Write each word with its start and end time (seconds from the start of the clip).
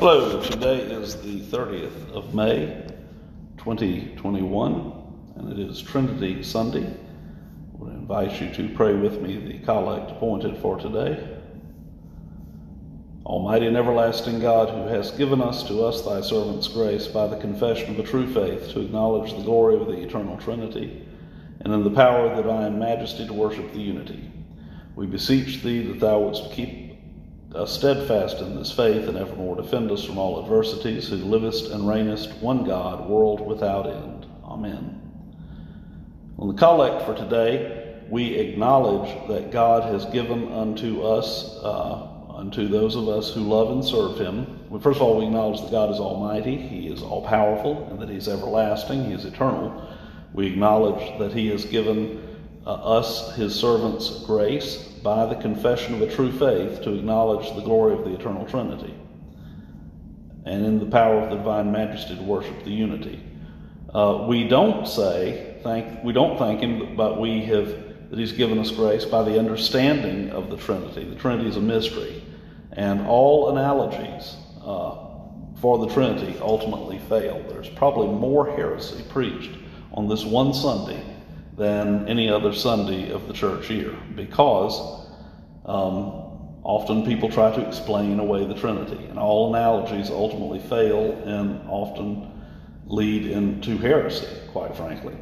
Hello, 0.00 0.40
today 0.40 0.78
is 0.78 1.16
the 1.16 1.40
30th 1.40 2.12
of 2.12 2.34
May, 2.34 2.86
2021, 3.58 4.92
and 5.36 5.52
it 5.52 5.58
is 5.58 5.82
Trinity 5.82 6.42
Sunday. 6.42 6.86
I 6.86 7.76
would 7.76 7.92
invite 7.92 8.40
you 8.40 8.50
to 8.54 8.74
pray 8.74 8.94
with 8.94 9.20
me 9.20 9.36
the 9.36 9.58
collect 9.58 10.10
appointed 10.10 10.56
for 10.56 10.78
today. 10.78 11.22
Almighty 13.26 13.66
and 13.66 13.76
everlasting 13.76 14.40
God, 14.40 14.70
who 14.70 14.86
hast 14.86 15.18
given 15.18 15.42
us 15.42 15.64
to 15.64 15.84
us 15.84 16.00
thy 16.00 16.22
servants 16.22 16.66
grace 16.68 17.06
by 17.06 17.26
the 17.26 17.36
confession 17.36 17.90
of 17.90 17.98
a 17.98 18.08
true 18.08 18.26
faith 18.32 18.70
to 18.70 18.80
acknowledge 18.80 19.34
the 19.34 19.42
glory 19.42 19.78
of 19.78 19.86
the 19.86 20.00
eternal 20.00 20.38
Trinity, 20.38 21.06
and 21.60 21.74
in 21.74 21.84
the 21.84 21.90
power 21.90 22.24
of 22.24 22.38
the 22.38 22.42
divine 22.42 22.78
majesty 22.78 23.26
to 23.26 23.34
worship 23.34 23.70
the 23.74 23.80
unity. 23.80 24.30
We 24.96 25.04
beseech 25.04 25.62
thee 25.62 25.86
that 25.88 26.00
thou 26.00 26.20
wouldst 26.20 26.52
keep 26.52 26.89
uh, 27.54 27.66
steadfast 27.66 28.38
in 28.38 28.56
this 28.56 28.70
faith 28.70 29.08
and 29.08 29.18
evermore 29.18 29.56
defend 29.56 29.90
us 29.90 30.04
from 30.04 30.18
all 30.18 30.42
adversities, 30.42 31.08
who 31.08 31.16
livest 31.16 31.70
and 31.70 31.82
reignest 31.82 32.40
one 32.40 32.64
God, 32.64 33.08
world 33.08 33.40
without 33.40 33.86
end. 33.86 34.26
Amen. 34.44 34.96
On 36.38 36.48
the 36.48 36.54
collect 36.54 37.04
for 37.04 37.14
today, 37.14 37.98
we 38.08 38.34
acknowledge 38.36 39.28
that 39.28 39.50
God 39.50 39.82
has 39.92 40.04
given 40.06 40.52
unto 40.52 41.02
us, 41.02 41.56
uh, 41.62 42.08
unto 42.34 42.66
those 42.68 42.96
of 42.96 43.08
us 43.08 43.32
who 43.32 43.40
love 43.40 43.70
and 43.70 43.84
serve 43.84 44.18
Him. 44.18 44.58
First 44.80 44.96
of 44.96 45.02
all, 45.02 45.18
we 45.18 45.26
acknowledge 45.26 45.60
that 45.60 45.70
God 45.70 45.90
is 45.90 45.98
Almighty, 45.98 46.56
He 46.56 46.88
is 46.88 47.02
all 47.02 47.26
powerful, 47.26 47.88
and 47.90 48.00
that 48.00 48.08
He 48.08 48.16
is 48.16 48.28
everlasting, 48.28 49.04
He 49.04 49.12
is 49.12 49.24
eternal. 49.24 49.88
We 50.32 50.46
acknowledge 50.46 51.18
that 51.18 51.32
He 51.32 51.48
has 51.48 51.64
given 51.64 52.29
uh, 52.66 52.72
us, 52.72 53.34
His 53.36 53.54
servants, 53.54 54.24
grace 54.24 54.76
by 55.02 55.26
the 55.26 55.36
confession 55.36 55.94
of 55.94 56.02
a 56.02 56.14
true 56.14 56.30
faith 56.32 56.82
to 56.82 56.94
acknowledge 56.94 57.54
the 57.54 57.62
glory 57.62 57.94
of 57.94 58.04
the 58.04 58.14
eternal 58.14 58.46
Trinity, 58.46 58.94
and 60.44 60.64
in 60.64 60.78
the 60.78 60.86
power 60.86 61.20
of 61.20 61.30
the 61.30 61.36
divine 61.36 61.72
majesty 61.72 62.16
to 62.16 62.22
worship 62.22 62.64
the 62.64 62.70
unity. 62.70 63.22
Uh, 63.92 64.26
we 64.28 64.46
don't 64.46 64.86
say 64.86 65.58
thank 65.62 66.04
we 66.04 66.12
don't 66.12 66.38
thank 66.38 66.60
him, 66.60 66.96
but 66.96 67.20
we 67.20 67.40
have 67.46 67.66
that 68.10 68.18
he's 68.18 68.32
given 68.32 68.58
us 68.58 68.70
grace 68.70 69.04
by 69.04 69.22
the 69.22 69.38
understanding 69.38 70.30
of 70.30 70.50
the 70.50 70.56
Trinity. 70.56 71.04
The 71.04 71.14
Trinity 71.14 71.48
is 71.48 71.56
a 71.56 71.60
mystery, 71.60 72.22
and 72.72 73.06
all 73.06 73.50
analogies 73.50 74.36
uh, 74.62 74.96
for 75.60 75.78
the 75.78 75.88
Trinity 75.88 76.36
ultimately 76.40 76.98
fail. 76.98 77.42
There's 77.48 77.68
probably 77.68 78.08
more 78.08 78.46
heresy 78.56 79.04
preached 79.08 79.56
on 79.92 80.08
this 80.08 80.24
one 80.24 80.52
Sunday 80.52 81.02
than 81.60 82.08
any 82.08 82.26
other 82.26 82.54
Sunday 82.54 83.10
of 83.10 83.28
the 83.28 83.34
church 83.34 83.68
year 83.68 83.94
because 84.14 84.80
um, 85.66 86.56
often 86.62 87.04
people 87.04 87.28
try 87.28 87.54
to 87.54 87.68
explain 87.68 88.18
away 88.18 88.46
the 88.46 88.54
Trinity, 88.54 89.04
and 89.04 89.18
all 89.18 89.54
analogies 89.54 90.08
ultimately 90.08 90.58
fail 90.58 91.12
and 91.26 91.60
often 91.68 92.32
lead 92.86 93.26
into 93.26 93.76
heresy, 93.76 94.26
quite 94.52 94.74
frankly. 94.74 95.14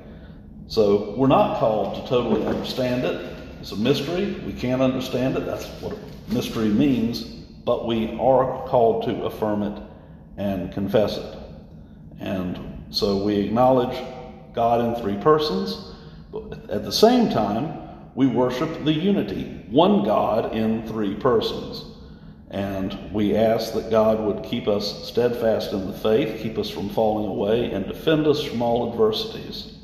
So 0.69 1.17
we're 1.17 1.27
not 1.27 1.59
called 1.59 1.97
to 1.97 2.09
totally 2.09 2.47
understand 2.47 3.03
it. 3.03 3.37
It's 3.61 3.73
a 3.73 3.77
mystery. 3.77 4.35
We 4.47 4.53
can't 4.53 4.81
understand 4.81 5.37
it. 5.37 5.45
That's 5.45 5.67
what 5.83 5.99
mystery 6.29 6.69
means. 6.69 7.23
But 7.65 7.85
we 7.85 8.17
are 8.21 8.65
called 8.69 9.03
to 9.07 9.25
affirm 9.25 9.65
it 9.65 9.83
and 10.37 10.73
confess 10.73 11.17
it. 11.17 11.37
And 12.21 12.87
so 12.91 13.25
we 13.25 13.39
acknowledge 13.39 13.99
God 14.53 14.81
in 14.85 15.03
three 15.03 15.17
persons 15.17 15.97
at 16.69 16.85
the 16.85 16.93
same 16.93 17.31
time, 17.31 17.89
we 18.15 18.27
worship 18.27 18.85
the 18.85 18.93
unity, 18.93 19.45
one 19.71 20.05
God 20.05 20.55
in 20.55 20.87
three 20.87 21.15
persons. 21.15 21.85
And 22.51 23.13
we 23.13 23.37
ask 23.37 23.75
that 23.75 23.91
God 23.91 24.21
would 24.21 24.43
keep 24.43 24.69
us 24.69 25.07
steadfast 25.09 25.73
in 25.73 25.87
the 25.87 25.93
faith, 25.93 26.41
keep 26.43 26.59
us 26.59 26.71
from 26.71 26.89
falling 26.89 27.27
away, 27.27 27.71
and 27.71 27.87
defend 27.87 28.27
us 28.27 28.43
from 28.43 28.63
all 28.63 28.91
adversities. 28.91 29.75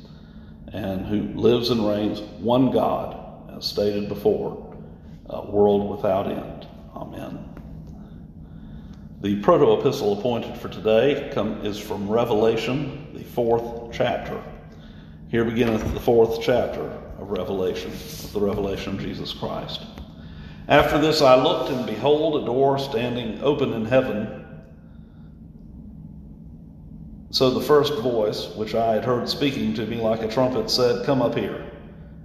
And 0.73 1.07
who 1.07 1.39
lives 1.39 1.71
and 1.71 1.87
reigns 1.87 2.21
one 2.41 2.71
God, 2.73 3.57
as 3.57 3.67
stated 3.67 4.09
before, 4.09 4.75
a 5.27 5.49
world 5.49 5.91
without 5.91 6.27
end. 6.27 6.67
Amen. 6.97 7.49
The 9.21 9.41
proto 9.43 9.79
epistle 9.79 10.19
appointed 10.19 10.57
for 10.59 10.69
today 10.69 11.31
come, 11.33 11.65
is 11.65 11.79
from 11.79 12.09
Revelation, 12.09 13.09
the 13.15 13.25
fourth 13.25 13.93
chapter. 13.93 14.43
Here 15.35 15.45
beginneth 15.45 15.93
the 15.93 15.99
fourth 15.99 16.41
chapter 16.41 16.83
of 17.19 17.29
Revelation, 17.29 17.91
of 17.91 18.33
the 18.33 18.39
revelation 18.39 18.95
of 18.95 19.01
Jesus 19.01 19.33
Christ. 19.33 19.81
After 20.69 20.97
this 21.01 21.23
I 21.23 21.35
looked, 21.35 21.73
and 21.73 21.85
behold, 21.85 22.41
a 22.41 22.47
door 22.47 22.79
standing 22.79 23.43
open 23.43 23.73
in 23.73 23.85
heaven. 23.85 24.45
So 27.31 27.51
the 27.51 27.61
first 27.61 27.95
voice, 27.95 28.47
which 28.55 28.77
I 28.77 28.95
had 28.95 29.05
heard 29.05 29.29
speaking 29.29 29.75
to 29.75 29.85
me 29.85 29.97
like 29.97 30.23
a 30.23 30.29
trumpet, 30.29 30.71
said, 30.71 31.05
Come 31.05 31.21
up 31.21 31.35
here, 31.35 31.69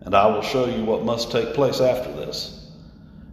and 0.02 0.14
I 0.14 0.28
will 0.28 0.44
show 0.44 0.68
you 0.68 0.86
what 0.86 1.03
must 1.03 1.31
take 1.31 1.56
place 1.56 1.81
after 1.81 2.12
this. 2.12 2.72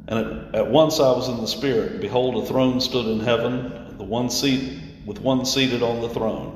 And 0.09 0.57
at, 0.57 0.71
once 0.71 1.01
I 1.01 1.11
was 1.11 1.29
in 1.29 1.37
the 1.37 1.47
Spirit, 1.47 1.93
and 1.93 2.01
behold, 2.01 2.43
a 2.43 2.47
throne 2.47 2.81
stood 2.81 3.05
in 3.05 3.21
heaven, 3.21 3.99
the 3.99 4.05
one 4.05 4.31
seat 4.31 4.81
with 5.05 5.21
one 5.21 5.45
seated 5.45 5.83
on 5.83 6.01
the 6.01 6.09
throne. 6.09 6.56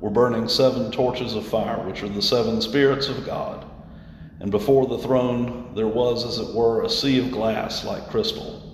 were 0.00 0.10
burning 0.10 0.48
seven 0.48 0.90
torches 0.90 1.34
of 1.34 1.46
fire, 1.46 1.78
which 1.86 2.02
are 2.02 2.08
the 2.08 2.22
seven 2.22 2.60
spirits 2.60 3.08
of 3.08 3.26
God. 3.26 3.66
And 4.40 4.50
before 4.50 4.86
the 4.86 4.98
throne 4.98 5.74
there 5.74 5.88
was, 5.88 6.24
as 6.24 6.38
it 6.38 6.54
were, 6.54 6.82
a 6.82 6.90
sea 6.90 7.18
of 7.18 7.30
glass 7.30 7.84
like 7.84 8.08
crystal. 8.08 8.66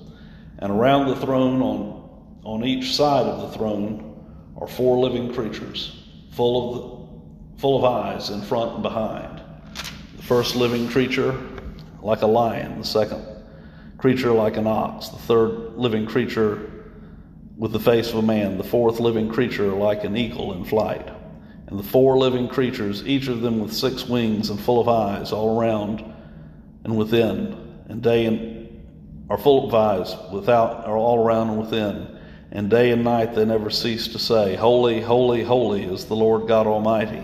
And 0.60 0.72
around 0.72 1.09
the 1.09 1.16
throne, 1.16 1.60
on, 1.60 2.41
on 2.44 2.64
each 2.64 2.94
side 2.94 3.26
of 3.26 3.42
the 3.42 3.59
throne, 3.59 4.25
are 4.59 4.69
four 4.69 4.98
living 4.98 5.34
creatures, 5.34 6.04
full 6.31 6.75
of, 7.54 7.60
full 7.60 7.76
of 7.76 7.84
eyes 7.84 8.31
in 8.31 8.41
front 8.43 8.75
and 8.75 8.82
behind. 8.82 9.43
The 10.16 10.22
first 10.22 10.54
living 10.54 10.88
creature, 10.88 11.38
like 12.00 12.22
a 12.22 12.26
lion, 12.26 12.78
the 12.78 12.84
second 12.84 13.26
creature, 13.98 14.31
like 14.31 14.56
an 14.56 14.66
ox, 14.66 15.08
the 15.08 15.19
third 15.19 15.75
living 15.75 16.06
creature, 16.06 16.70
with 17.56 17.72
the 17.72 17.81
face 17.81 18.10
of 18.10 18.16
a 18.16 18.22
man, 18.22 18.58
the 18.58 18.64
fourth 18.64 19.00
living 19.00 19.28
creature, 19.28 19.69
like 19.69 20.04
an 20.04 20.16
eagle 20.16 20.53
in 20.53 20.64
flight 20.64 21.08
and 21.66 21.78
the 21.78 21.82
four 21.82 22.16
living 22.19 22.49
creatures, 22.49 23.06
each 23.06 23.28
of 23.28 23.41
them 23.41 23.60
with 23.60 23.72
six 23.72 24.06
wings 24.06 24.50
and 24.50 24.60
full 24.60 24.81
of 24.81 24.88
eyes 24.88 25.32
all 25.32 25.59
around 25.59 26.04
and 26.84 26.97
within, 26.97 27.82
and 27.88 28.03
day 28.03 28.27
and 28.27 28.66
are 29.28 29.38
full 29.38 29.66
of 29.66 29.75
eyes 29.75 30.15
without 30.32 30.87
are 30.87 30.97
all 30.97 31.19
around 31.25 31.50
and 31.50 31.59
within, 31.59 32.19
and 32.53 32.71
day 32.71 32.93
and 32.93 33.03
night 33.03 33.34
they 33.34 33.44
never 33.44 33.71
cease 33.71 34.09
to 34.09 34.19
say, 34.19 34.55
Holy, 34.55 35.00
holy, 35.00 35.43
holy 35.43 35.82
is 35.82 36.05
the 36.05 36.15
Lord 36.15 36.47
God 36.47 36.66
Almighty, 36.66 37.22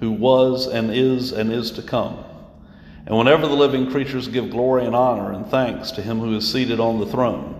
who 0.00 0.10
was 0.10 0.66
and 0.66 0.90
is 0.90 1.32
and 1.32 1.50
is 1.50 1.70
to 1.72 1.82
come. 1.82 2.24
And 3.06 3.16
whenever 3.16 3.48
the 3.48 3.54
living 3.54 3.90
creatures 3.90 4.28
give 4.28 4.50
glory 4.50 4.84
and 4.84 4.94
honor 4.94 5.32
and 5.32 5.46
thanks 5.46 5.90
to 5.92 6.02
him 6.02 6.20
who 6.20 6.36
is 6.36 6.50
seated 6.50 6.78
on 6.78 7.00
the 7.00 7.06
throne, 7.06 7.59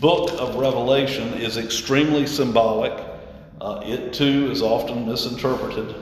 book 0.00 0.30
of 0.40 0.56
Revelation 0.56 1.34
is 1.34 1.58
extremely 1.58 2.26
symbolic. 2.26 2.92
Uh, 3.60 3.82
it 3.84 4.14
too 4.14 4.50
is 4.50 4.62
often 4.62 5.06
misinterpreted. 5.06 5.94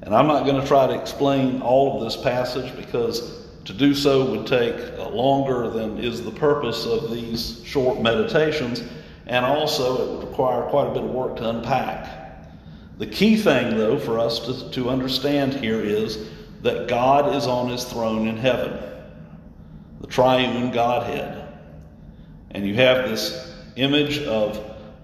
And 0.00 0.14
I'm 0.14 0.26
not 0.26 0.46
going 0.46 0.60
to 0.60 0.66
try 0.66 0.86
to 0.86 0.98
explain 0.98 1.60
all 1.60 1.98
of 1.98 2.04
this 2.04 2.16
passage 2.16 2.74
because 2.74 3.46
to 3.66 3.74
do 3.74 3.94
so 3.94 4.30
would 4.30 4.46
take 4.46 4.74
uh, 4.98 5.10
longer 5.10 5.68
than 5.68 5.98
is 5.98 6.24
the 6.24 6.30
purpose 6.30 6.86
of 6.86 7.10
these 7.10 7.62
short 7.64 8.00
meditations, 8.00 8.82
and 9.26 9.44
also 9.44 10.02
it 10.02 10.16
would 10.16 10.28
require 10.28 10.62
quite 10.70 10.88
a 10.88 10.94
bit 10.94 11.04
of 11.04 11.10
work 11.10 11.36
to 11.36 11.50
unpack 11.50 12.08
The 12.98 13.06
key 13.06 13.36
thing, 13.36 13.76
though, 13.76 13.98
for 13.98 14.18
us 14.18 14.40
to, 14.40 14.70
to 14.70 14.88
understand 14.88 15.52
here 15.54 15.80
is 15.80 16.30
that 16.62 16.88
God 16.88 17.34
is 17.36 17.46
on 17.46 17.68
his 17.68 17.84
throne 17.84 18.26
in 18.26 18.36
heaven, 18.38 18.78
the 20.00 20.06
triune 20.06 20.72
Godhead. 20.72 21.41
And 22.52 22.66
you 22.66 22.74
have 22.74 23.08
this 23.08 23.54
image 23.76 24.18
of 24.20 24.60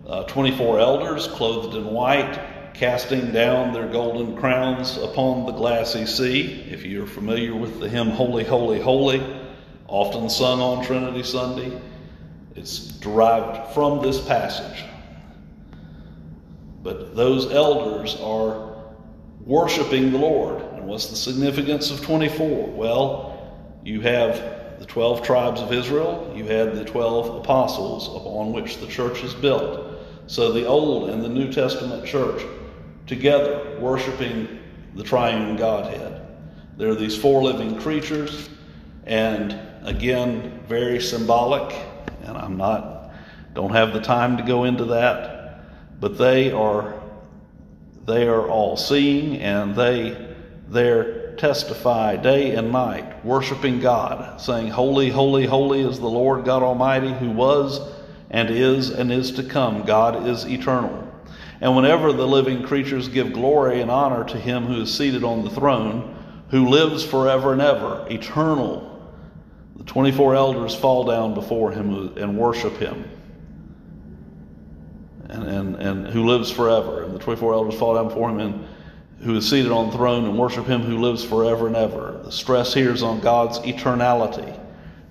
uh, 0.07 0.25
24 0.25 0.81
elders 0.81 1.27
clothed 1.29 1.75
in 1.75 1.87
white, 1.87 2.73
casting 2.75 3.33
down 3.33 3.73
their 3.73 3.89
golden 3.89 4.37
crowns 4.37 4.99
upon 4.99 5.47
the 5.47 5.53
glassy 5.53 6.07
sea. 6.07 6.67
If 6.71 6.85
you're 6.85 7.07
familiar 7.07 7.55
with 7.55 7.81
the 7.81 7.89
hymn 7.89 8.11
Holy, 8.11 8.45
Holy, 8.45 8.81
Holy, 8.81 9.23
often 9.87 10.29
sung 10.29 10.61
on 10.61 10.85
Trinity 10.85 11.23
Sunday, 11.23 11.81
it's 12.55 12.79
derived 12.79 13.73
from 13.73 14.03
this 14.03 14.25
passage. 14.27 14.85
But 16.83 17.17
those 17.17 17.51
elders 17.53 18.17
are 18.21 18.77
worshiping 19.41 20.13
the 20.13 20.19
Lord. 20.19 20.63
And 20.75 20.87
what's 20.87 21.07
the 21.07 21.17
significance 21.17 21.91
of 21.91 22.03
24? 22.03 22.69
Well, 22.69 23.57
you 23.85 24.01
have 24.03 24.58
the 24.79 24.87
12 24.87 25.23
tribes 25.23 25.61
of 25.61 25.73
Israel, 25.73 26.33
you 26.35 26.45
had 26.45 26.75
the 26.75 26.85
12 26.85 27.37
apostles 27.37 28.09
upon 28.09 28.53
which 28.53 28.79
the 28.79 28.87
church 28.87 29.23
is 29.23 29.35
built. 29.35 29.87
So 30.27 30.53
the 30.53 30.67
Old 30.67 31.11
and 31.11 31.23
the 31.23 31.29
New 31.29 31.53
Testament 31.53 32.05
church 32.07 32.43
together 33.07 33.79
worshiping 33.81 34.61
the 34.95 35.03
triune 35.03 35.57
Godhead. 35.57 36.27
There 36.77 36.91
are 36.91 36.95
these 36.95 37.17
four 37.17 37.43
living 37.43 37.81
creatures, 37.81 38.51
and 39.07 39.59
again, 39.83 40.63
very 40.69 41.01
symbolic, 41.01 41.75
and 42.25 42.37
I'm 42.37 42.57
not, 42.57 43.13
don't 43.55 43.73
have 43.73 43.93
the 43.93 44.01
time 44.01 44.37
to 44.37 44.43
go 44.43 44.65
into 44.65 44.85
that 44.87 45.39
but 46.01 46.19
they 46.19 46.53
are 46.53 47.01
they 48.05 48.27
are 48.27 48.49
all 48.49 48.77
seeing 48.77 49.39
and 49.39 49.75
they 49.75 50.35
there 50.69 51.18
testify 51.39 52.17
day 52.17 52.55
and 52.55 52.73
night 52.73 53.25
worshiping 53.25 53.81
God 53.81 54.41
saying 54.41 54.69
holy 54.69 55.11
holy 55.11 55.47
holy 55.47 55.81
is 55.81 55.99
the 55.99 56.09
Lord 56.09 56.45
God 56.45 56.63
almighty 56.63 57.13
who 57.13 57.31
was 57.31 57.81
and 58.31 58.51
is 58.51 58.91
and 58.91 59.13
is 59.13 59.33
to 59.33 59.43
come 59.43 59.85
God 59.85 60.27
is 60.27 60.45
eternal 60.45 61.05
and 61.61 61.75
whenever 61.75 62.13
the 62.13 62.27
living 62.27 62.63
creatures 62.63 63.09
give 63.09 63.33
glory 63.33 63.81
and 63.81 63.91
honor 63.91 64.25
to 64.25 64.39
him 64.39 64.65
who 64.65 64.83
is 64.83 64.93
seated 64.93 65.25
on 65.25 65.45
the 65.45 65.51
throne 65.51 66.15
who 66.51 66.69
lives 66.69 67.05
forever 67.05 67.53
and 67.53 67.63
ever 67.63 68.07
eternal 68.11 68.85
the 69.77 69.85
24 69.85 70.35
elders 70.35 70.75
fall 70.75 71.05
down 71.05 71.35
before 71.35 71.71
him 71.71 72.17
and 72.17 72.37
worship 72.37 72.77
him 72.79 73.09
and, 75.29 75.45
and, 75.45 75.77
and 75.77 76.07
who 76.09 76.27
lives 76.27 76.51
forever. 76.51 77.03
And 77.03 77.15
the 77.15 77.19
24 77.19 77.55
elders 77.55 77.79
fall 77.79 77.95
down 77.95 78.09
before 78.09 78.31
him 78.31 78.41
and 78.41 78.67
who 79.21 79.35
is 79.37 79.49
seated 79.49 79.73
on 79.73 79.91
the 79.91 79.97
throne 79.97 80.25
and 80.25 80.39
worship 80.39 80.67
him 80.67 80.83
who 80.83 80.99
lives 80.99 81.25
forever 81.25 81.67
and 81.67 81.77
ever. 81.77 82.21
The 82.25 82.31
stress 82.31 82.73
here 82.73 82.93
is 82.93 83.03
on 83.03 83.21
God's 83.21 83.59
eternality. 83.61 84.59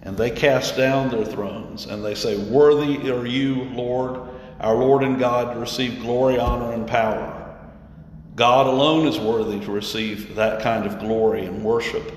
And 0.03 0.15
they 0.15 0.31
cast 0.31 0.77
down 0.77 1.09
their 1.09 1.25
thrones 1.25 1.85
and 1.85 2.03
they 2.03 2.15
say, 2.15 2.37
Worthy 2.37 3.11
are 3.11 3.25
you, 3.25 3.65
Lord, 3.65 4.29
our 4.61 4.75
Lord 4.75 5.03
and 5.03 5.19
God, 5.19 5.53
to 5.53 5.59
receive 5.59 5.99
glory, 5.99 6.39
honor, 6.39 6.71
and 6.71 6.87
power. 6.87 7.33
God 8.35 8.67
alone 8.67 9.07
is 9.07 9.19
worthy 9.19 9.59
to 9.65 9.71
receive 9.71 10.35
that 10.35 10.61
kind 10.61 10.85
of 10.85 10.99
glory 10.99 11.45
and 11.45 11.63
worship. 11.63 12.13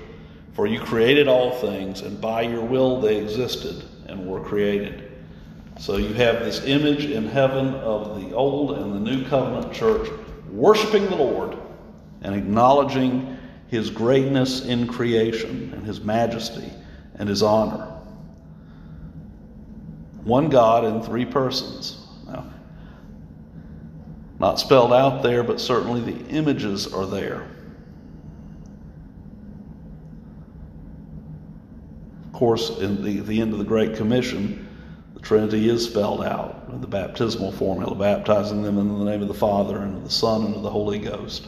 For 0.53 0.67
you 0.67 0.79
created 0.79 1.27
all 1.27 1.51
things, 1.59 2.01
and 2.01 2.21
by 2.21 2.43
your 2.43 2.61
will 2.61 3.01
they 3.01 3.17
existed 3.17 3.83
and 4.07 4.25
were 4.27 4.41
created. 4.41 5.11
So 5.79 5.97
you 5.97 6.13
have 6.13 6.39
this 6.39 6.63
image 6.63 7.05
in 7.05 7.27
heaven 7.27 7.73
of 7.75 8.21
the 8.21 8.33
old 8.33 8.77
and 8.77 8.93
the 8.93 8.99
new 8.99 9.25
covenant 9.25 9.73
church 9.73 10.09
worshiping 10.51 11.05
the 11.05 11.15
Lord 11.15 11.57
and 12.21 12.35
acknowledging 12.35 13.37
his 13.67 13.89
greatness 13.89 14.65
in 14.65 14.87
creation 14.87 15.71
and 15.73 15.85
his 15.85 16.01
majesty 16.01 16.71
and 17.15 17.27
his 17.27 17.41
honor. 17.41 17.87
One 20.23 20.49
God 20.49 20.85
in 20.85 21.01
three 21.01 21.25
persons. 21.25 21.97
Now, 22.27 22.51
not 24.39 24.59
spelled 24.59 24.93
out 24.93 25.23
there, 25.23 25.43
but 25.43 25.59
certainly 25.59 26.01
the 26.01 26.27
images 26.29 26.93
are 26.93 27.05
there. 27.05 27.47
Of 32.25 32.33
course, 32.33 32.77
in 32.79 33.03
the, 33.03 33.19
the 33.21 33.41
end 33.41 33.53
of 33.53 33.59
the 33.59 33.65
Great 33.65 33.95
Commission, 33.95 34.67
the 35.13 35.19
Trinity 35.19 35.69
is 35.69 35.85
spelled 35.85 36.23
out 36.23 36.67
in 36.71 36.81
the 36.81 36.87
baptismal 36.87 37.51
formula, 37.51 37.95
baptizing 37.95 38.63
them 38.63 38.77
in 38.77 38.87
the 38.99 39.05
name 39.05 39.21
of 39.21 39.27
the 39.27 39.33
Father 39.33 39.77
and 39.79 39.97
of 39.97 40.03
the 40.03 40.09
Son 40.09 40.45
and 40.45 40.55
of 40.55 40.63
the 40.63 40.69
Holy 40.69 40.99
Ghost. 40.99 41.47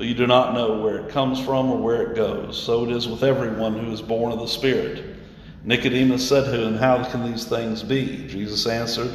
but 0.00 0.08
you 0.08 0.14
do 0.14 0.26
not 0.26 0.54
know 0.54 0.78
where 0.78 0.96
it 0.96 1.10
comes 1.10 1.38
from 1.38 1.70
or 1.70 1.76
where 1.76 2.10
it 2.10 2.16
goes. 2.16 2.58
So 2.58 2.84
it 2.84 2.90
is 2.90 3.06
with 3.06 3.22
everyone 3.22 3.78
who 3.78 3.92
is 3.92 4.00
born 4.00 4.32
of 4.32 4.38
the 4.38 4.46
Spirit. 4.46 5.04
Nicodemus 5.62 6.26
said 6.26 6.44
to 6.44 6.58
him, 6.58 6.74
How 6.74 7.04
can 7.04 7.30
these 7.30 7.44
things 7.44 7.82
be? 7.82 8.26
Jesus 8.26 8.66
answered, 8.66 9.10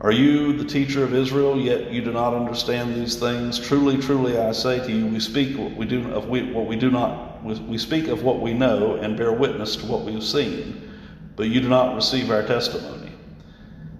Are 0.00 0.12
you 0.12 0.52
the 0.52 0.66
teacher 0.66 1.02
of 1.02 1.14
Israel, 1.14 1.58
yet 1.58 1.90
you 1.90 2.00
do 2.00 2.12
not 2.12 2.32
understand 2.32 2.94
these 2.94 3.16
things? 3.16 3.58
Truly, 3.58 3.98
truly, 3.98 4.38
I 4.38 4.52
say 4.52 4.78
to 4.86 4.92
you, 4.92 5.04
we 5.04 5.18
speak 5.18 5.58
what 5.58 5.74
we 5.74 5.84
do 5.84 6.08
of 6.12 6.28
we, 6.28 6.44
what 6.52 6.66
we 6.66 6.76
do 6.76 6.92
not 6.92 7.42
we 7.42 7.76
speak 7.76 8.06
of 8.06 8.22
what 8.22 8.40
we 8.40 8.54
know 8.54 8.94
and 8.94 9.16
bear 9.16 9.32
witness 9.32 9.74
to 9.74 9.86
what 9.86 10.02
we 10.02 10.12
have 10.12 10.22
seen, 10.22 10.92
but 11.34 11.48
you 11.48 11.60
do 11.60 11.68
not 11.68 11.96
receive 11.96 12.30
our 12.30 12.46
testimony. 12.46 13.10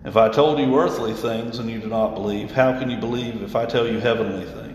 If 0.05 0.17
I 0.17 0.29
told 0.29 0.61
you 0.61 0.79
earthly 0.79 1.13
things 1.13 1.59
and 1.59 1.69
you 1.69 1.81
do 1.81 1.89
not 1.89 2.15
believe, 2.15 2.53
how 2.53 2.79
can 2.79 2.89
you 2.89 2.99
believe 2.99 3.43
if 3.43 3.57
I 3.57 3.67
tell 3.67 3.85
you 3.85 3.99
heavenly 3.99 4.45
things? 4.45 4.74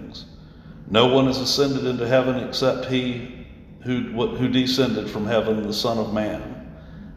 No 0.89 1.07
one 1.07 1.27
has 1.27 1.37
ascended 1.37 1.85
into 1.85 2.07
heaven 2.07 2.43
except 2.47 2.85
he 2.85 3.45
who, 3.83 4.01
who 4.35 4.47
descended 4.47 5.09
from 5.09 5.25
heaven, 5.25 5.63
the 5.63 5.73
Son 5.73 5.97
of 5.97 6.13
Man. 6.13 6.55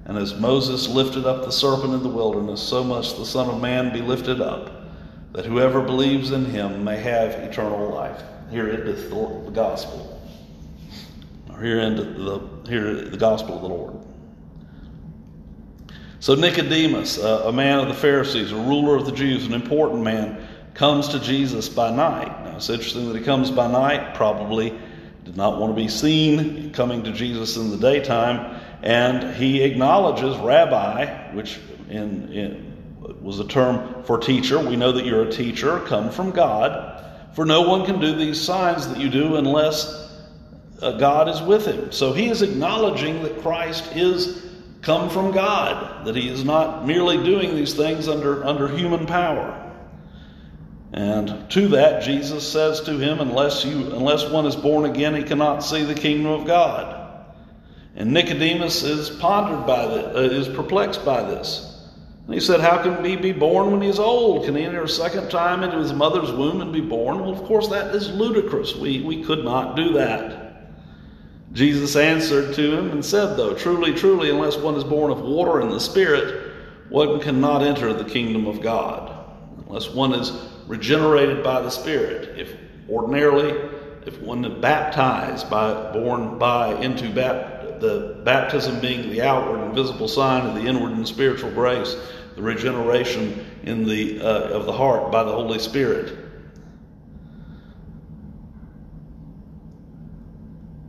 And 0.04 0.18
as 0.18 0.38
Moses 0.38 0.88
lifted 0.88 1.26
up 1.26 1.44
the 1.44 1.52
serpent 1.52 1.94
in 1.94 2.02
the 2.02 2.08
wilderness, 2.08 2.60
so 2.60 2.84
must 2.84 3.16
the 3.16 3.24
Son 3.24 3.48
of 3.48 3.60
Man 3.60 3.92
be 3.92 4.00
lifted 4.00 4.40
up, 4.40 4.70
that 5.32 5.46
whoever 5.46 5.80
believes 5.80 6.32
in 6.32 6.44
him 6.44 6.84
may 6.84 6.98
have 6.98 7.30
eternal 7.32 7.90
life. 7.90 8.22
Here 8.50 8.68
endeth 8.68 9.08
the, 9.08 9.50
gospel. 9.52 10.20
Or 11.50 11.62
here 11.62 11.80
endeth 11.80 12.16
the, 12.16 12.40
here 12.68 12.94
the 12.94 13.16
gospel 13.16 13.56
of 13.56 13.62
the 13.62 13.68
Lord. 13.68 13.94
So 16.20 16.34
Nicodemus, 16.34 17.18
a 17.18 17.50
man 17.50 17.78
of 17.78 17.88
the 17.88 17.94
Pharisees, 17.94 18.52
a 18.52 18.56
ruler 18.56 18.96
of 18.96 19.06
the 19.06 19.12
Jews, 19.12 19.46
an 19.46 19.54
important 19.54 20.02
man, 20.02 20.46
comes 20.74 21.08
to 21.08 21.20
Jesus 21.20 21.68
by 21.68 21.90
night. 21.90 22.41
It's 22.62 22.70
interesting 22.70 23.12
that 23.12 23.18
he 23.18 23.24
comes 23.24 23.50
by 23.50 23.66
night, 23.66 24.14
probably 24.14 24.72
did 25.24 25.36
not 25.36 25.58
want 25.58 25.74
to 25.74 25.82
be 25.82 25.88
seen 25.88 26.72
coming 26.72 27.02
to 27.02 27.12
Jesus 27.12 27.56
in 27.56 27.72
the 27.72 27.76
daytime, 27.76 28.62
and 28.84 29.34
he 29.34 29.64
acknowledges 29.64 30.36
rabbi, 30.36 31.32
which 31.32 31.58
in, 31.88 32.32
in, 32.32 33.18
was 33.20 33.40
a 33.40 33.48
term 33.48 34.04
for 34.04 34.16
teacher. 34.16 34.60
We 34.60 34.76
know 34.76 34.92
that 34.92 35.04
you're 35.04 35.22
a 35.22 35.32
teacher, 35.32 35.80
come 35.86 36.12
from 36.12 36.30
God, 36.30 37.04
for 37.34 37.44
no 37.44 37.62
one 37.62 37.84
can 37.84 37.98
do 37.98 38.14
these 38.14 38.40
signs 38.40 38.86
that 38.86 39.00
you 39.00 39.10
do 39.10 39.34
unless 39.34 40.22
uh, 40.80 40.92
God 40.98 41.28
is 41.28 41.42
with 41.42 41.66
him. 41.66 41.90
So 41.90 42.12
he 42.12 42.28
is 42.28 42.42
acknowledging 42.42 43.24
that 43.24 43.40
Christ 43.42 43.96
is 43.96 44.40
come 44.82 45.10
from 45.10 45.32
God, 45.32 46.06
that 46.06 46.14
he 46.14 46.28
is 46.28 46.44
not 46.44 46.86
merely 46.86 47.24
doing 47.24 47.56
these 47.56 47.74
things 47.74 48.06
under, 48.06 48.44
under 48.44 48.68
human 48.68 49.04
power. 49.04 49.61
And 50.92 51.50
to 51.50 51.68
that, 51.68 52.02
Jesus 52.02 52.46
says 52.50 52.82
to 52.82 52.98
him, 52.98 53.20
unless, 53.20 53.64
you, 53.64 53.92
unless 53.94 54.28
one 54.28 54.44
is 54.44 54.56
born 54.56 54.84
again, 54.84 55.14
he 55.14 55.22
cannot 55.22 55.60
see 55.60 55.84
the 55.84 55.94
kingdom 55.94 56.32
of 56.32 56.46
God. 56.46 57.02
And 57.96 58.12
Nicodemus 58.12 58.82
is 58.82 59.10
pondered 59.10 59.66
by 59.66 59.86
this, 59.86 60.16
uh, 60.16 60.20
is 60.20 60.48
perplexed 60.48 61.04
by 61.04 61.22
this. 61.22 61.68
And 62.26 62.34
he 62.34 62.40
said, 62.40 62.60
How 62.60 62.82
can 62.82 63.04
he 63.04 63.16
be 63.16 63.32
born 63.32 63.70
when 63.70 63.82
he's 63.82 63.98
old? 63.98 64.44
Can 64.44 64.54
he 64.54 64.64
enter 64.64 64.82
a 64.82 64.88
second 64.88 65.30
time 65.30 65.62
into 65.62 65.78
his 65.78 65.92
mother's 65.92 66.32
womb 66.32 66.60
and 66.60 66.72
be 66.72 66.80
born? 66.80 67.20
Well, 67.20 67.32
of 67.32 67.44
course, 67.44 67.68
that 67.68 67.94
is 67.94 68.10
ludicrous. 68.10 68.76
We, 68.76 69.00
we 69.00 69.22
could 69.22 69.44
not 69.44 69.76
do 69.76 69.92
that. 69.94 70.40
Jesus 71.52 71.96
answered 71.96 72.54
to 72.54 72.78
him 72.78 72.90
and 72.92 73.04
said, 73.04 73.36
Though, 73.36 73.54
truly, 73.54 73.92
truly, 73.92 74.30
unless 74.30 74.56
one 74.56 74.74
is 74.76 74.84
born 74.84 75.10
of 75.10 75.20
water 75.20 75.60
and 75.60 75.70
the 75.70 75.80
Spirit, 75.80 76.52
one 76.88 77.20
cannot 77.20 77.62
enter 77.62 77.92
the 77.92 78.08
kingdom 78.08 78.46
of 78.46 78.62
God. 78.62 79.10
Unless 79.66 79.90
one 79.90 80.14
is 80.14 80.30
regenerated 80.66 81.42
by 81.42 81.60
the 81.60 81.70
Spirit. 81.70 82.38
If 82.38 82.56
ordinarily, 82.88 83.50
if 84.06 84.20
one 84.20 84.44
is 84.44 84.60
baptized 84.60 85.48
by 85.48 85.92
born 85.92 86.38
by 86.38 86.74
into 86.80 87.10
bap, 87.10 87.80
the 87.80 88.20
baptism 88.24 88.80
being 88.80 89.10
the 89.10 89.22
outward 89.22 89.60
and 89.60 89.74
visible 89.74 90.08
sign 90.08 90.46
of 90.46 90.54
the 90.54 90.68
inward 90.68 90.92
and 90.92 91.06
spiritual 91.06 91.50
grace, 91.50 91.96
the 92.36 92.42
regeneration 92.42 93.44
in 93.64 93.84
the 93.84 94.20
uh, 94.20 94.48
of 94.50 94.66
the 94.66 94.72
heart 94.72 95.12
by 95.12 95.22
the 95.22 95.32
Holy 95.32 95.58
Spirit. 95.58 96.18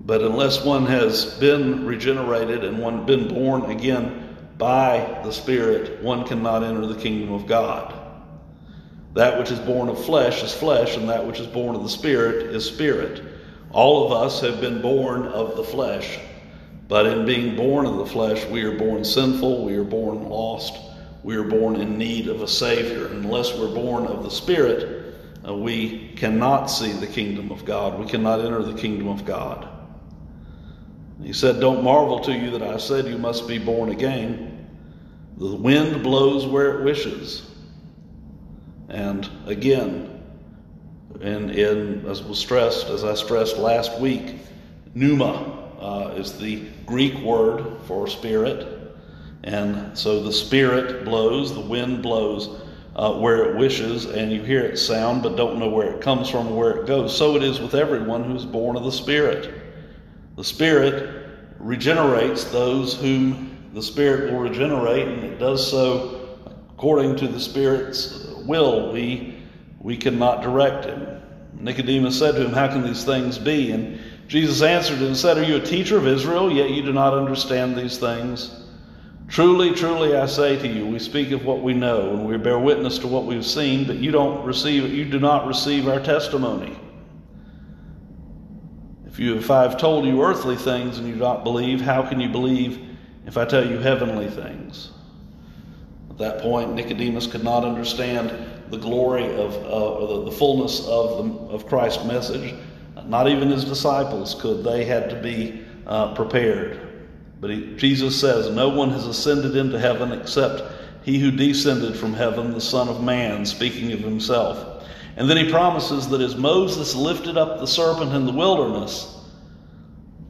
But 0.05 0.21
unless 0.21 0.65
one 0.65 0.85
has 0.85 1.25
been 1.39 1.85
regenerated 1.85 2.63
and 2.65 2.79
one 2.79 3.05
been 3.05 3.29
born 3.29 3.71
again 3.71 4.37
by 4.57 5.21
the 5.23 5.31
Spirit, 5.31 6.03
one 6.03 6.25
cannot 6.25 6.63
enter 6.63 6.85
the 6.85 6.99
kingdom 6.99 7.31
of 7.31 7.47
God. 7.47 8.02
That 9.13 9.37
which 9.37 9.51
is 9.51 9.59
born 9.59 9.89
of 9.89 10.03
flesh 10.03 10.43
is 10.43 10.53
flesh, 10.53 10.97
and 10.97 11.07
that 11.09 11.25
which 11.25 11.39
is 11.39 11.47
born 11.47 11.75
of 11.75 11.83
the 11.83 11.89
Spirit 11.89 12.55
is 12.55 12.65
spirit. 12.65 13.21
All 13.71 14.05
of 14.05 14.11
us 14.11 14.41
have 14.41 14.59
been 14.59 14.81
born 14.81 15.27
of 15.27 15.55
the 15.55 15.63
flesh, 15.63 16.19
but 16.87 17.05
in 17.05 17.25
being 17.25 17.55
born 17.55 17.85
of 17.85 17.97
the 17.97 18.05
flesh, 18.05 18.45
we 18.45 18.63
are 18.63 18.77
born 18.77 19.03
sinful, 19.03 19.65
we 19.65 19.75
are 19.75 19.83
born 19.83 20.29
lost, 20.29 20.77
we 21.23 21.35
are 21.35 21.43
born 21.43 21.75
in 21.75 21.97
need 21.97 22.27
of 22.27 22.41
a 22.41 22.47
Savior. 22.47 23.07
Unless 23.07 23.57
we're 23.57 23.73
born 23.73 24.05
of 24.05 24.23
the 24.23 24.31
Spirit, 24.31 25.15
uh, 25.47 25.53
we 25.53 26.13
cannot 26.15 26.67
see 26.67 26.91
the 26.91 27.07
kingdom 27.07 27.51
of 27.51 27.65
God. 27.65 27.99
We 27.99 28.05
cannot 28.07 28.41
enter 28.41 28.63
the 28.63 28.79
kingdom 28.79 29.07
of 29.07 29.25
God. 29.25 29.67
He 31.21 31.33
said, 31.33 31.59
Don't 31.59 31.83
marvel 31.83 32.19
to 32.21 32.33
you 32.33 32.51
that 32.51 32.63
I 32.63 32.77
said 32.77 33.07
you 33.07 33.17
must 33.17 33.47
be 33.47 33.57
born 33.57 33.89
again. 33.89 34.67
The 35.37 35.55
wind 35.55 36.03
blows 36.03 36.45
where 36.45 36.79
it 36.79 36.83
wishes. 36.83 37.49
And 38.89 39.29
again, 39.45 40.21
in, 41.21 41.49
in 41.49 42.05
as 42.05 42.21
was 42.23 42.39
stressed, 42.39 42.87
as 42.87 43.03
I 43.03 43.13
stressed 43.13 43.57
last 43.57 43.99
week, 43.99 44.35
pneuma 44.93 45.63
uh, 45.79 46.13
is 46.15 46.37
the 46.37 46.67
Greek 46.85 47.15
word 47.19 47.81
for 47.85 48.07
spirit. 48.07 48.67
And 49.43 49.97
so 49.97 50.23
the 50.23 50.31
spirit 50.31 51.03
blows, 51.03 51.53
the 51.53 51.59
wind 51.59 52.01
blows 52.01 52.61
uh, 52.95 53.13
where 53.13 53.49
it 53.49 53.57
wishes, 53.57 54.05
and 54.05 54.31
you 54.31 54.41
hear 54.43 54.61
its 54.61 54.81
sound 54.81 55.23
but 55.23 55.35
don't 55.35 55.59
know 55.59 55.69
where 55.69 55.91
it 55.93 56.01
comes 56.01 56.29
from 56.29 56.47
or 56.47 56.57
where 56.57 56.71
it 56.81 56.87
goes. 56.87 57.15
So 57.17 57.35
it 57.35 57.43
is 57.43 57.59
with 57.59 57.73
everyone 57.73 58.23
who's 58.23 58.45
born 58.45 58.77
of 58.77 58.83
the 58.83 58.91
Spirit. 58.91 59.53
The 60.35 60.43
Spirit 60.43 61.27
regenerates 61.59 62.45
those 62.45 62.95
whom 62.95 63.57
the 63.73 63.81
Spirit 63.81 64.31
will 64.31 64.39
regenerate, 64.39 65.07
and 65.07 65.23
it 65.23 65.39
does 65.39 65.69
so 65.69 66.22
according 66.83 67.15
to 67.15 67.29
the 67.29 67.39
Spirit's 67.39 68.25
will. 68.45 68.91
We, 68.91 69.41
we 69.79 69.95
cannot 69.95 70.41
direct 70.41 70.83
him. 70.83 71.21
Nicodemus 71.57 72.19
said 72.19 72.35
to 72.35 72.43
him, 72.43 72.51
How 72.51 72.67
can 72.67 72.83
these 72.83 73.05
things 73.05 73.37
be? 73.37 73.71
And 73.71 74.01
Jesus 74.27 74.61
answered 74.61 74.99
and 74.99 75.15
said, 75.15 75.37
Are 75.37 75.45
you 75.45 75.55
a 75.55 75.61
teacher 75.61 75.95
of 75.95 76.05
Israel, 76.05 76.51
yet 76.51 76.71
you 76.71 76.81
do 76.81 76.91
not 76.91 77.13
understand 77.13 77.77
these 77.77 77.99
things? 77.99 78.65
Truly, 79.29 79.71
truly, 79.73 80.17
I 80.17 80.25
say 80.25 80.59
to 80.59 80.67
you, 80.67 80.85
we 80.85 80.99
speak 80.99 81.31
of 81.31 81.45
what 81.45 81.61
we 81.61 81.73
know, 81.73 82.09
and 82.09 82.27
we 82.27 82.35
bear 82.35 82.59
witness 82.59 82.97
to 82.97 83.07
what 83.07 83.23
we've 83.23 83.45
seen, 83.45 83.87
but 83.87 83.95
you 83.95 84.11
don't 84.11 84.43
receive 84.43 84.93
you 84.93 85.05
do 85.05 85.21
not 85.21 85.47
receive 85.47 85.87
our 85.87 86.01
testimony. 86.01 86.77
If, 89.07 89.19
you, 89.19 89.37
if 89.37 89.49
I've 89.49 89.77
told 89.77 90.05
you 90.05 90.21
earthly 90.21 90.57
things 90.57 90.97
and 90.97 91.07
you 91.07 91.13
do 91.13 91.21
not 91.21 91.45
believe, 91.45 91.79
how 91.79 92.03
can 92.03 92.19
you 92.19 92.27
believe 92.27 92.85
if 93.25 93.37
I 93.37 93.45
tell 93.45 93.65
you 93.65 93.77
heavenly 93.77 94.29
things? 94.29 94.89
At 96.13 96.19
that 96.19 96.41
point, 96.41 96.73
Nicodemus 96.73 97.25
could 97.25 97.43
not 97.43 97.63
understand 97.65 98.31
the 98.69 98.77
glory 98.77 99.25
of 99.35 99.55
uh, 99.65 100.07
the, 100.07 100.25
the, 100.25 100.31
fullness 100.31 100.85
of, 100.87 101.17
the, 101.17 101.53
of 101.53 101.65
Christ's 101.65 102.05
message. 102.05 102.53
Not 103.05 103.27
even 103.27 103.49
his 103.49 103.65
disciples 103.65 104.35
could. 104.35 104.63
They 104.63 104.85
had 104.85 105.09
to 105.09 105.21
be 105.21 105.63
uh, 105.87 106.13
prepared. 106.13 106.79
But 107.41 107.49
he, 107.49 107.75
Jesus 107.75 108.19
says, 108.19 108.49
No 108.49 108.69
one 108.69 108.91
has 108.91 109.07
ascended 109.07 109.55
into 109.55 109.79
heaven 109.79 110.11
except 110.11 110.63
he 111.03 111.19
who 111.19 111.31
descended 111.31 111.95
from 111.95 112.13
heaven, 112.13 112.53
the 112.53 112.61
Son 112.61 112.87
of 112.87 113.03
Man, 113.03 113.45
speaking 113.45 113.91
of 113.91 113.99
himself. 113.99 114.85
And 115.17 115.29
then 115.29 115.37
he 115.37 115.51
promises 115.51 116.07
that 116.09 116.21
as 116.21 116.35
Moses 116.35 116.95
lifted 116.95 117.37
up 117.37 117.59
the 117.59 117.67
serpent 117.67 118.13
in 118.13 118.25
the 118.25 118.31
wilderness, 118.31 119.19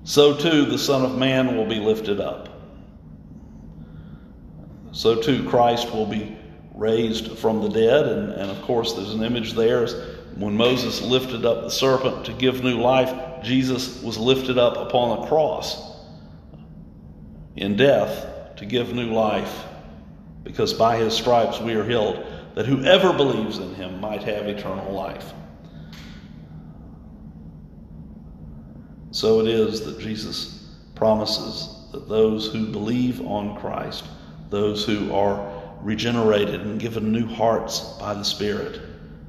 so 0.03 0.35
too 0.35 0.65
the 0.65 0.77
Son 0.77 1.03
of 1.03 1.17
Man 1.17 1.55
will 1.55 1.67
be 1.67 1.79
lifted 1.79 2.19
up. 2.19 2.52
So 4.93 5.21
too 5.21 5.47
Christ 5.49 5.91
will 5.91 6.05
be 6.05 6.37
raised 6.73 7.37
from 7.37 7.61
the 7.61 7.69
dead. 7.69 8.07
And, 8.07 8.31
and 8.31 8.49
of 8.49 8.61
course, 8.61 8.93
there's 8.93 9.13
an 9.13 9.23
image 9.23 9.53
there. 9.53 9.85
When 10.35 10.55
Moses 10.55 11.01
lifted 11.01 11.45
up 11.45 11.63
the 11.63 11.69
serpent 11.69 12.25
to 12.25 12.33
give 12.33 12.63
new 12.63 12.79
life, 12.79 13.43
Jesus 13.43 14.01
was 14.01 14.17
lifted 14.17 14.57
up 14.57 14.77
upon 14.77 15.19
a 15.19 15.27
cross 15.27 15.91
in 17.55 17.75
death 17.75 18.55
to 18.55 18.65
give 18.65 18.93
new 18.93 19.11
life, 19.11 19.65
because 20.43 20.73
by 20.73 20.97
his 20.97 21.13
stripes 21.13 21.59
we 21.59 21.73
are 21.73 21.83
healed 21.83 22.25
that 22.55 22.65
whoever 22.65 23.13
believes 23.13 23.57
in 23.57 23.75
him 23.75 23.99
might 23.99 24.23
have 24.23 24.47
eternal 24.47 24.93
life. 24.93 25.33
So 29.11 29.39
it 29.39 29.47
is 29.47 29.81
that 29.85 29.99
Jesus 29.99 30.67
promises 30.95 31.91
that 31.91 32.07
those 32.07 32.47
who 32.47 32.71
believe 32.71 33.21
on 33.21 33.59
Christ, 33.59 34.05
those 34.53 34.85
who 34.85 35.11
are 35.11 35.51
regenerated 35.81 36.61
and 36.61 36.79
given 36.79 37.11
new 37.11 37.25
hearts 37.25 37.79
by 37.99 38.13
the 38.13 38.23
Spirit, 38.23 38.79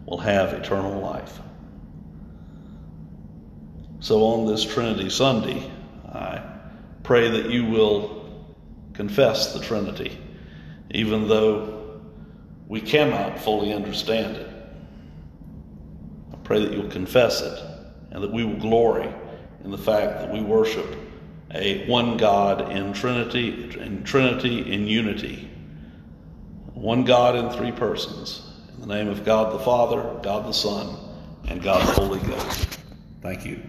will 0.07 0.19
have 0.19 0.53
eternal 0.53 1.01
life. 1.01 1.41
So 4.01 4.23
on 4.23 4.47
this 4.47 4.63
Trinity 4.65 5.09
Sunday, 5.09 5.71
I 6.07 6.43
pray 7.03 7.31
that 7.31 7.51
you 7.51 7.65
will 7.65 8.47
confess 8.93 9.55
the 9.55 9.61
Trinity, 9.61 10.19
even 10.91 11.27
though 11.27 12.01
we 12.69 12.83
cannot 12.83 13.41
fully 13.41 13.73
understand 13.73 14.37
it. 14.37 14.55
I 16.33 16.37
pray 16.45 16.63
that 16.63 16.73
you'll 16.75 16.91
confess 16.91 17.41
it 17.41 17.59
and 18.11 18.23
that 18.23 18.31
we 18.31 18.45
will 18.45 18.59
glory 18.59 19.09
in 19.65 19.71
the 19.71 19.79
fact 19.79 20.21
that 20.21 20.31
we 20.31 20.43
worship 20.43 20.87
a 21.55 21.87
one 21.87 22.17
God 22.17 22.73
in 22.73 22.93
Trinity, 22.93 23.79
in 23.79 24.03
Trinity 24.05 24.73
in 24.73 24.87
unity. 24.87 25.49
One 26.75 27.05
God 27.05 27.37
in 27.37 27.51
three 27.51 27.73
persons. 27.73 28.43
In 28.75 28.81
the 28.81 28.95
name 28.95 29.09
of 29.09 29.25
God 29.25 29.53
the 29.53 29.61
Father, 29.61 30.03
God 30.23 30.47
the 30.47 30.53
Son, 30.53 30.97
and 31.49 31.63
God 31.63 31.81
the 31.87 31.93
Holy 31.93 32.21
Ghost. 32.21 32.79
Thank 33.23 33.47
you. 33.47 33.61